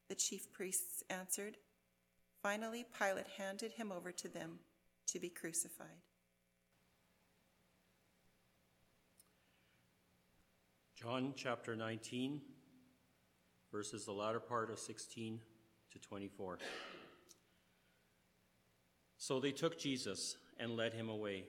the 0.10 0.16
chief 0.16 0.52
priests 0.52 1.04
answered. 1.12 1.58
Finally, 2.42 2.86
Pilate 2.98 3.28
handed 3.38 3.74
him 3.74 3.92
over 3.92 4.12
to 4.12 4.28
them 4.28 4.60
to 5.08 5.20
be 5.20 5.30
crucified. 5.30 6.02
John 10.96 11.34
chapter 11.36 11.76
19, 11.76 12.42
verses 13.72 14.06
the 14.06 14.12
latter 14.12 14.40
part 14.40 14.72
of 14.72 14.80
16 14.80 15.40
to 15.92 16.00
24. 16.00 16.58
So 19.18 19.40
they 19.40 19.52
took 19.52 19.78
Jesus 19.78 20.38
and 20.60 20.76
led 20.76 20.96
him 20.96 21.10
away. 21.10 21.44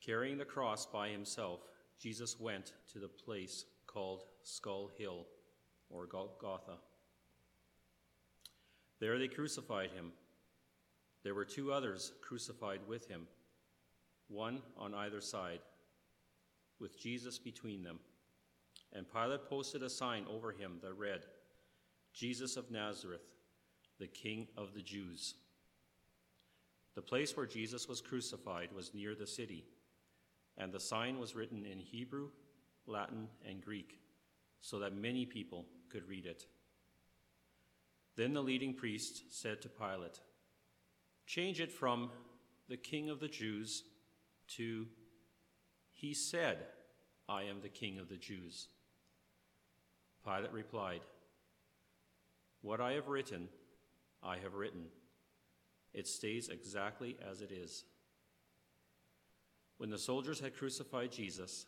Carrying 0.00 0.38
the 0.38 0.44
cross 0.44 0.86
by 0.86 1.08
himself, 1.08 1.62
Jesus 1.98 2.38
went 2.38 2.74
to 2.92 3.00
the 3.00 3.08
place 3.08 3.64
called 3.88 4.22
Skull 4.48 4.92
Hill, 4.96 5.26
or 5.90 6.06
Golgotha. 6.06 6.76
There 9.00 9.18
they 9.18 9.26
crucified 9.26 9.90
him. 9.90 10.12
There 11.24 11.34
were 11.34 11.44
two 11.44 11.72
others 11.72 12.12
crucified 12.22 12.78
with 12.86 13.08
him, 13.08 13.26
one 14.28 14.62
on 14.78 14.94
either 14.94 15.20
side, 15.20 15.58
with 16.78 16.96
Jesus 16.96 17.40
between 17.40 17.82
them. 17.82 17.98
And 18.92 19.12
Pilate 19.12 19.48
posted 19.48 19.82
a 19.82 19.90
sign 19.90 20.24
over 20.30 20.52
him 20.52 20.78
that 20.80 20.94
read, 20.94 21.24
Jesus 22.14 22.56
of 22.56 22.70
Nazareth, 22.70 23.26
the 23.98 24.06
King 24.06 24.46
of 24.56 24.74
the 24.74 24.82
Jews. 24.82 25.34
The 26.94 27.02
place 27.02 27.36
where 27.36 27.46
Jesus 27.46 27.88
was 27.88 28.00
crucified 28.00 28.68
was 28.72 28.94
near 28.94 29.16
the 29.16 29.26
city, 29.26 29.64
and 30.56 30.72
the 30.72 30.78
sign 30.78 31.18
was 31.18 31.34
written 31.34 31.66
in 31.66 31.80
Hebrew, 31.80 32.28
Latin, 32.86 33.26
and 33.44 33.60
Greek, 33.60 33.98
so 34.66 34.80
that 34.80 34.96
many 34.96 35.24
people 35.24 35.64
could 35.88 36.08
read 36.08 36.26
it. 36.26 36.44
Then 38.16 38.34
the 38.34 38.42
leading 38.42 38.74
priest 38.74 39.22
said 39.30 39.62
to 39.62 39.68
Pilate, 39.68 40.18
Change 41.24 41.60
it 41.60 41.70
from 41.70 42.10
the 42.68 42.76
King 42.76 43.08
of 43.08 43.20
the 43.20 43.28
Jews 43.28 43.84
to 44.56 44.86
He 45.92 46.14
said, 46.14 46.58
I 47.28 47.44
am 47.44 47.60
the 47.62 47.68
King 47.68 48.00
of 48.00 48.08
the 48.08 48.16
Jews. 48.16 48.66
Pilate 50.24 50.52
replied, 50.52 51.02
What 52.60 52.80
I 52.80 52.94
have 52.94 53.06
written, 53.06 53.48
I 54.20 54.38
have 54.38 54.54
written. 54.54 54.86
It 55.94 56.08
stays 56.08 56.48
exactly 56.48 57.16
as 57.30 57.40
it 57.40 57.52
is. 57.52 57.84
When 59.76 59.90
the 59.90 59.98
soldiers 59.98 60.40
had 60.40 60.56
crucified 60.56 61.12
Jesus, 61.12 61.66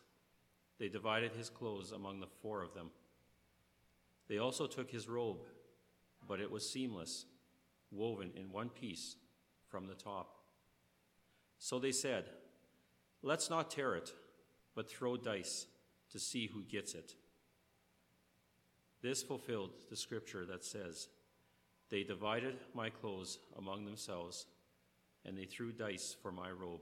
they 0.79 0.87
divided 0.87 1.33
his 1.33 1.49
clothes 1.49 1.91
among 1.91 2.19
the 2.19 2.27
four 2.41 2.63
of 2.63 2.73
them. 2.73 2.89
They 4.27 4.37
also 4.37 4.65
took 4.65 4.89
his 4.89 5.09
robe, 5.09 5.39
but 6.27 6.39
it 6.39 6.49
was 6.49 6.69
seamless, 6.69 7.25
woven 7.91 8.31
in 8.35 8.51
one 8.51 8.69
piece 8.69 9.15
from 9.67 9.87
the 9.87 9.95
top. 9.95 10.35
So 11.57 11.79
they 11.79 11.91
said, 11.91 12.25
Let's 13.21 13.49
not 13.49 13.69
tear 13.69 13.95
it, 13.95 14.13
but 14.75 14.89
throw 14.89 15.17
dice 15.17 15.65
to 16.11 16.19
see 16.19 16.47
who 16.47 16.63
gets 16.63 16.93
it. 16.93 17.15
This 19.01 19.23
fulfilled 19.23 19.71
the 19.89 19.97
scripture 19.97 20.45
that 20.45 20.63
says, 20.63 21.09
They 21.89 22.03
divided 22.03 22.55
my 22.73 22.89
clothes 22.89 23.39
among 23.57 23.85
themselves, 23.85 24.45
and 25.25 25.37
they 25.37 25.45
threw 25.45 25.71
dice 25.71 26.15
for 26.21 26.31
my 26.31 26.49
robe. 26.49 26.81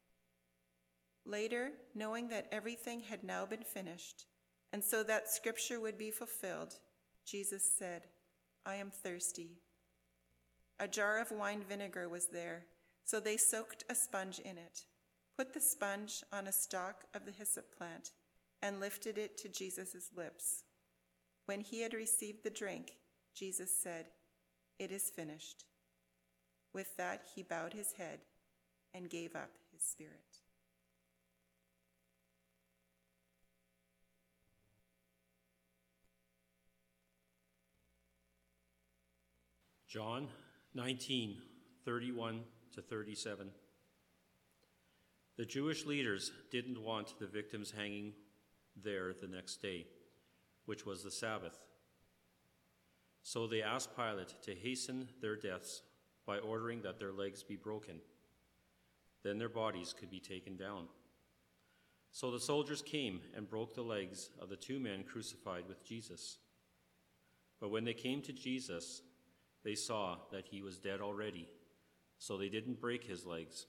Later, 1.25 1.71
knowing 1.93 2.29
that 2.29 2.47
everything 2.51 3.01
had 3.01 3.23
now 3.23 3.45
been 3.45 3.63
finished, 3.63 4.25
and 4.73 4.83
so 4.83 5.03
that 5.03 5.29
scripture 5.29 5.79
would 5.79 5.97
be 5.97 6.11
fulfilled, 6.11 6.75
Jesus 7.25 7.63
said, 7.77 8.07
I 8.65 8.75
am 8.75 8.89
thirsty. 8.91 9.59
A 10.79 10.87
jar 10.87 11.19
of 11.19 11.31
wine 11.31 11.63
vinegar 11.67 12.09
was 12.09 12.27
there, 12.27 12.65
so 13.03 13.19
they 13.19 13.37
soaked 13.37 13.83
a 13.89 13.95
sponge 13.95 14.39
in 14.39 14.57
it, 14.57 14.85
put 15.37 15.53
the 15.53 15.61
sponge 15.61 16.23
on 16.31 16.47
a 16.47 16.51
stalk 16.51 17.03
of 17.13 17.25
the 17.25 17.31
hyssop 17.31 17.75
plant, 17.77 18.11
and 18.61 18.79
lifted 18.79 19.17
it 19.17 19.37
to 19.39 19.49
Jesus' 19.49 20.09
lips. 20.15 20.63
When 21.45 21.61
he 21.61 21.81
had 21.81 21.93
received 21.93 22.43
the 22.43 22.49
drink, 22.49 22.93
Jesus 23.35 23.71
said, 23.75 24.07
It 24.79 24.91
is 24.91 25.11
finished. 25.15 25.65
With 26.73 26.95
that, 26.97 27.23
he 27.35 27.43
bowed 27.43 27.73
his 27.73 27.93
head 27.93 28.19
and 28.93 29.09
gave 29.09 29.35
up 29.35 29.51
his 29.71 29.83
spirit. 29.83 30.30
John 39.91 40.29
19, 40.73 41.35
31 41.83 42.39
to 42.75 42.81
37. 42.81 43.49
The 45.35 45.43
Jewish 45.43 45.85
leaders 45.85 46.31
didn't 46.49 46.81
want 46.81 47.19
the 47.19 47.27
victims 47.27 47.73
hanging 47.75 48.13
there 48.81 49.11
the 49.11 49.27
next 49.27 49.61
day, 49.61 49.87
which 50.65 50.85
was 50.85 51.03
the 51.03 51.11
Sabbath. 51.11 51.57
So 53.21 53.47
they 53.47 53.61
asked 53.61 53.97
Pilate 53.97 54.33
to 54.43 54.55
hasten 54.55 55.09
their 55.21 55.35
deaths 55.35 55.81
by 56.25 56.37
ordering 56.37 56.83
that 56.83 56.97
their 56.97 57.11
legs 57.11 57.43
be 57.43 57.57
broken. 57.57 57.95
Then 59.23 59.37
their 59.37 59.49
bodies 59.49 59.93
could 59.99 60.09
be 60.09 60.21
taken 60.21 60.55
down. 60.55 60.85
So 62.13 62.31
the 62.31 62.39
soldiers 62.39 62.81
came 62.81 63.19
and 63.35 63.49
broke 63.49 63.75
the 63.75 63.81
legs 63.81 64.29
of 64.41 64.47
the 64.47 64.55
two 64.55 64.79
men 64.79 65.03
crucified 65.03 65.65
with 65.67 65.83
Jesus. 65.83 66.37
But 67.59 67.71
when 67.71 67.83
they 67.83 67.93
came 67.93 68.21
to 68.21 68.31
Jesus, 68.31 69.01
they 69.63 69.75
saw 69.75 70.17
that 70.31 70.45
he 70.45 70.61
was 70.61 70.77
dead 70.77 71.01
already, 71.01 71.47
so 72.17 72.37
they 72.37 72.49
didn't 72.49 72.81
break 72.81 73.03
his 73.03 73.25
legs. 73.25 73.65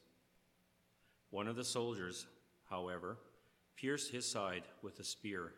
One 1.31 1.49
of 1.49 1.57
the 1.57 1.65
soldiers, 1.65 2.27
however, 2.69 3.19
pierced 3.77 4.13
his 4.13 4.27
side 4.27 4.65
with 4.83 4.99
a 5.01 5.05
spear, 5.05 5.53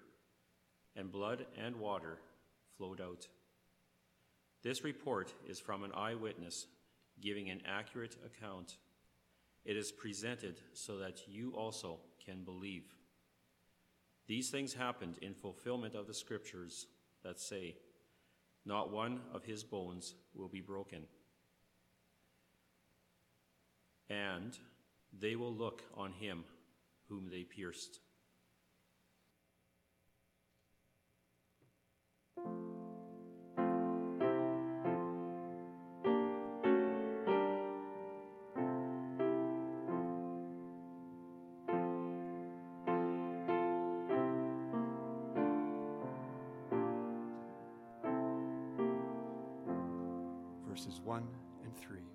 and 0.96 1.10
blood 1.10 1.46
and 1.56 1.76
water 1.76 2.18
flowed 2.76 3.00
out. 3.00 3.28
This 4.62 4.84
report 4.84 5.34
is 5.46 5.60
from 5.60 5.84
an 5.84 5.92
eyewitness 5.94 6.66
giving 7.20 7.50
an 7.50 7.60
accurate 7.66 8.16
account. 8.24 8.78
It 9.64 9.76
is 9.76 9.92
presented 9.92 10.60
so 10.72 10.98
that 10.98 11.28
you 11.28 11.52
also 11.56 12.00
can 12.24 12.44
believe. 12.44 12.84
These 14.26 14.50
things 14.50 14.74
happened 14.74 15.18
in 15.20 15.34
fulfillment 15.34 15.94
of 15.94 16.06
the 16.06 16.14
scriptures 16.14 16.86
that 17.22 17.40
say, 17.40 17.76
Not 18.66 18.90
one 18.90 19.20
of 19.32 19.44
his 19.44 19.62
bones 19.62 20.14
will 20.34 20.48
be 20.48 20.60
broken. 20.60 21.02
And 24.08 24.56
they 25.18 25.36
will 25.36 25.54
look 25.54 25.82
on 25.94 26.12
him 26.12 26.44
whom 27.08 27.28
they 27.30 27.44
pierced. 27.44 28.00
Verses 50.74 51.00
1 51.04 51.22
and 51.62 51.76
3. 51.76 52.13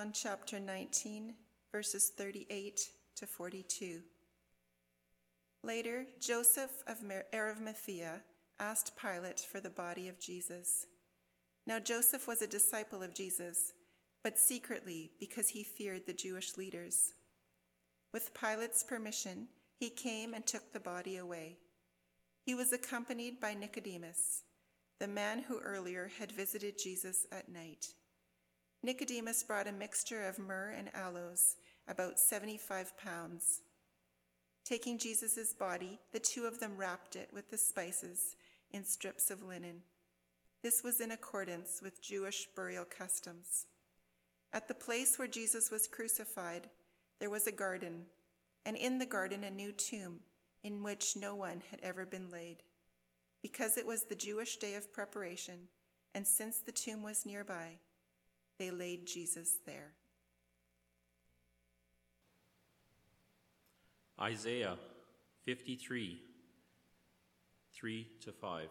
John 0.00 0.12
chapter 0.14 0.58
19, 0.58 1.34
verses 1.72 2.10
38 2.16 2.88
to 3.16 3.26
42. 3.26 4.00
Later, 5.62 6.06
Joseph 6.18 6.70
of 6.86 7.04
Arimathea 7.34 8.22
asked 8.58 8.96
Pilate 8.96 9.40
for 9.40 9.60
the 9.60 9.68
body 9.68 10.08
of 10.08 10.18
Jesus. 10.18 10.86
Now, 11.66 11.78
Joseph 11.80 12.26
was 12.26 12.40
a 12.40 12.46
disciple 12.46 13.02
of 13.02 13.12
Jesus, 13.12 13.74
but 14.24 14.38
secretly 14.38 15.10
because 15.20 15.50
he 15.50 15.62
feared 15.62 16.06
the 16.06 16.14
Jewish 16.14 16.56
leaders. 16.56 17.12
With 18.14 18.32
Pilate's 18.32 18.82
permission, 18.82 19.48
he 19.78 19.90
came 19.90 20.32
and 20.32 20.46
took 20.46 20.72
the 20.72 20.80
body 20.80 21.18
away. 21.18 21.58
He 22.46 22.54
was 22.54 22.72
accompanied 22.72 23.38
by 23.38 23.52
Nicodemus, 23.52 24.44
the 24.98 25.08
man 25.08 25.40
who 25.40 25.58
earlier 25.58 26.10
had 26.18 26.32
visited 26.32 26.78
Jesus 26.82 27.26
at 27.30 27.50
night. 27.50 27.92
Nicodemus 28.82 29.42
brought 29.42 29.66
a 29.66 29.72
mixture 29.72 30.26
of 30.26 30.38
myrrh 30.38 30.74
and 30.76 30.90
aloes, 30.94 31.56
about 31.86 32.18
75 32.18 32.96
pounds. 32.96 33.60
Taking 34.64 34.98
Jesus' 34.98 35.52
body, 35.52 35.98
the 36.12 36.18
two 36.18 36.46
of 36.46 36.60
them 36.60 36.78
wrapped 36.78 37.14
it 37.14 37.28
with 37.32 37.50
the 37.50 37.58
spices 37.58 38.36
in 38.70 38.84
strips 38.84 39.30
of 39.30 39.42
linen. 39.42 39.82
This 40.62 40.82
was 40.82 41.00
in 41.00 41.10
accordance 41.10 41.80
with 41.82 42.02
Jewish 42.02 42.46
burial 42.56 42.86
customs. 42.86 43.66
At 44.52 44.66
the 44.66 44.74
place 44.74 45.18
where 45.18 45.28
Jesus 45.28 45.70
was 45.70 45.86
crucified, 45.86 46.70
there 47.18 47.30
was 47.30 47.46
a 47.46 47.52
garden, 47.52 48.06
and 48.64 48.76
in 48.76 48.98
the 48.98 49.06
garden 49.06 49.44
a 49.44 49.50
new 49.50 49.72
tomb 49.72 50.20
in 50.62 50.82
which 50.82 51.16
no 51.16 51.34
one 51.34 51.62
had 51.70 51.80
ever 51.82 52.06
been 52.06 52.30
laid. 52.30 52.62
Because 53.42 53.76
it 53.76 53.86
was 53.86 54.04
the 54.04 54.14
Jewish 54.14 54.56
day 54.56 54.74
of 54.74 54.92
preparation, 54.92 55.68
and 56.14 56.26
since 56.26 56.58
the 56.58 56.72
tomb 56.72 57.02
was 57.02 57.26
nearby, 57.26 57.78
they 58.60 58.70
laid 58.70 59.06
Jesus 59.06 59.56
there. 59.64 59.92
Isaiah 64.20 64.76
53 65.46 66.20
3 67.74 68.08
to 68.20 68.32
5. 68.32 68.68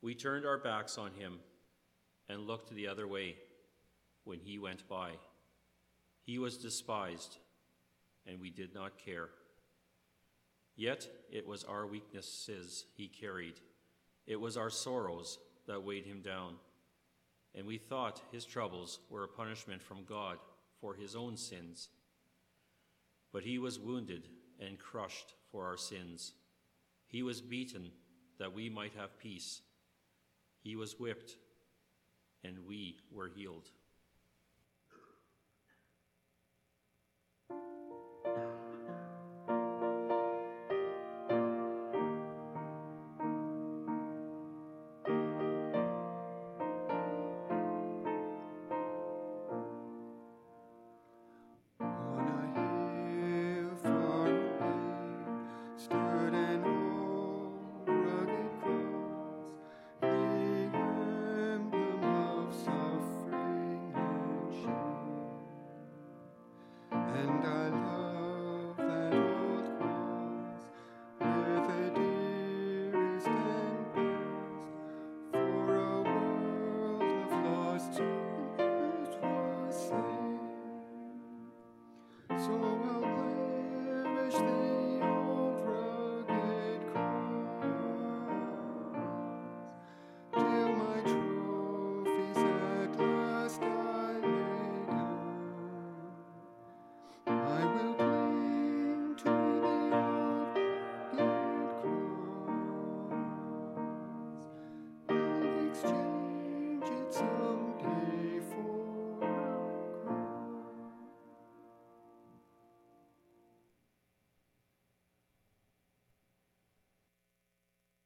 We 0.00 0.14
turned 0.14 0.46
our 0.46 0.56
backs 0.56 0.96
on 0.96 1.10
him 1.12 1.38
and 2.30 2.46
looked 2.46 2.74
the 2.74 2.88
other 2.88 3.06
way 3.06 3.36
when 4.24 4.38
he 4.38 4.58
went 4.58 4.88
by. 4.88 5.10
He 6.22 6.38
was 6.38 6.56
despised, 6.56 7.36
and 8.26 8.40
we 8.40 8.48
did 8.48 8.74
not 8.74 8.96
care. 8.96 9.28
Yet 10.76 11.06
it 11.30 11.46
was 11.46 11.62
our 11.64 11.86
weaknesses 11.86 12.86
he 12.96 13.06
carried, 13.06 13.60
it 14.26 14.40
was 14.40 14.56
our 14.56 14.70
sorrows 14.70 15.38
that 15.66 15.82
weighed 15.82 16.06
him 16.06 16.22
down. 16.22 16.54
And 17.54 17.66
we 17.66 17.78
thought 17.78 18.22
his 18.32 18.44
troubles 18.44 18.98
were 19.08 19.24
a 19.24 19.28
punishment 19.28 19.82
from 19.82 20.04
God 20.04 20.38
for 20.80 20.94
his 20.94 21.14
own 21.14 21.36
sins. 21.36 21.88
But 23.32 23.44
he 23.44 23.58
was 23.58 23.78
wounded 23.78 24.28
and 24.60 24.78
crushed 24.78 25.34
for 25.50 25.66
our 25.66 25.76
sins. 25.76 26.32
He 27.06 27.22
was 27.22 27.40
beaten 27.40 27.90
that 28.38 28.52
we 28.52 28.68
might 28.68 28.94
have 28.94 29.18
peace. 29.18 29.62
He 30.62 30.76
was 30.76 30.98
whipped, 30.98 31.36
and 32.42 32.66
we 32.66 32.98
were 33.12 33.28
healed. 33.28 33.70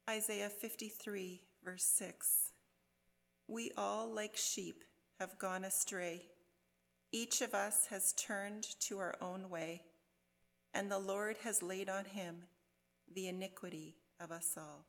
Isaiah 0.09 0.49
53, 0.49 1.39
verse 1.63 1.83
6. 1.83 2.51
We 3.47 3.71
all, 3.77 4.11
like 4.11 4.35
sheep, 4.35 4.83
have 5.19 5.37
gone 5.37 5.63
astray. 5.63 6.23
Each 7.11 7.43
of 7.43 7.53
us 7.53 7.85
has 7.91 8.13
turned 8.13 8.65
to 8.87 8.97
our 8.97 9.13
own 9.21 9.51
way, 9.51 9.83
and 10.73 10.89
the 10.89 10.97
Lord 10.97 11.37
has 11.43 11.61
laid 11.61 11.89
on 11.89 12.05
him 12.05 12.45
the 13.13 13.27
iniquity 13.27 13.97
of 14.19 14.31
us 14.31 14.55
all. 14.57 14.87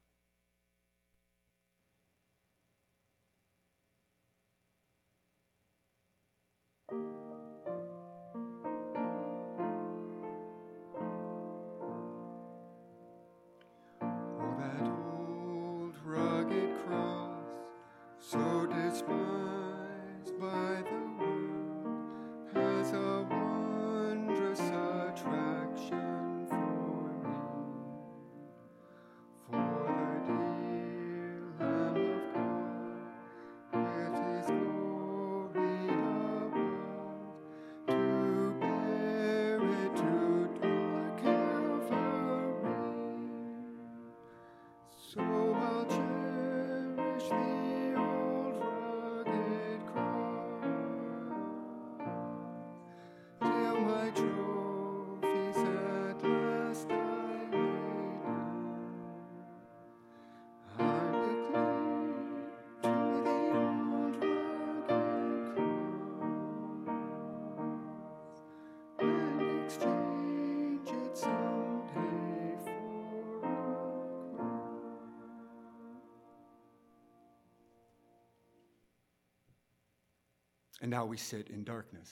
And 80.80 80.90
now 80.90 81.04
we 81.04 81.16
sit 81.16 81.48
in 81.48 81.64
darkness. 81.64 82.10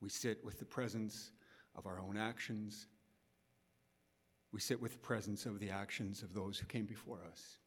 We 0.00 0.08
sit 0.08 0.44
with 0.44 0.58
the 0.58 0.64
presence 0.64 1.30
of 1.76 1.86
our 1.86 2.00
own 2.00 2.16
actions. 2.16 2.86
We 4.52 4.60
sit 4.60 4.80
with 4.80 4.92
the 4.92 4.98
presence 4.98 5.46
of 5.46 5.58
the 5.58 5.70
actions 5.70 6.22
of 6.22 6.34
those 6.34 6.58
who 6.58 6.66
came 6.66 6.86
before 6.86 7.20
us. 7.30 7.58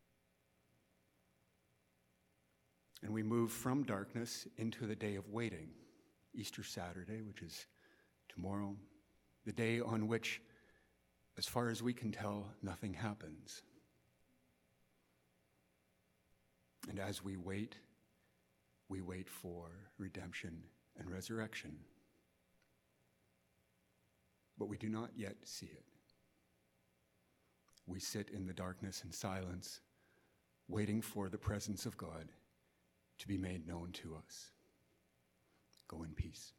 And 3.03 3.13
we 3.13 3.23
move 3.23 3.51
from 3.51 3.83
darkness 3.83 4.47
into 4.57 4.87
the 4.87 4.95
day 4.95 5.15
of 5.15 5.29
waiting, 5.29 5.69
Easter 6.33 6.63
Saturday, 6.63 7.21
which 7.21 7.41
is 7.41 7.67
tomorrow, 8.29 8.75
the 9.45 9.51
day 9.51 9.79
on 9.79 10.07
which, 10.07 10.41
as 11.37 11.45
far 11.45 11.69
as 11.69 11.83
we 11.83 11.93
can 11.93 12.11
tell, 12.11 12.47
nothing 12.61 12.93
happens. 12.93 13.61
And 16.89 16.99
as 16.99 17.23
we 17.23 17.35
wait, 17.37 17.75
we 18.89 19.01
wait 19.01 19.29
for 19.29 19.69
redemption 19.97 20.61
and 20.97 21.09
resurrection. 21.09 21.75
But 24.57 24.69
we 24.69 24.77
do 24.77 24.89
not 24.89 25.09
yet 25.15 25.35
see 25.43 25.65
it. 25.65 25.83
We 27.87 27.99
sit 27.99 28.29
in 28.29 28.47
the 28.47 28.53
darkness 28.53 29.01
and 29.03 29.13
silence, 29.13 29.81
waiting 30.67 31.01
for 31.01 31.29
the 31.29 31.37
presence 31.37 31.85
of 31.85 31.97
God 31.97 32.29
to 33.19 33.27
be 33.27 33.37
made 33.37 33.67
known 33.67 33.91
to 33.93 34.15
us. 34.15 34.51
Go 35.87 36.03
in 36.03 36.11
peace. 36.11 36.53